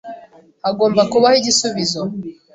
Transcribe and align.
Hagomba 0.63 1.01
kubaho 1.11 1.35
igisubizo. 1.41 2.01